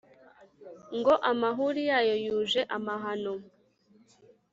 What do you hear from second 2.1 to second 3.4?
yuje amahano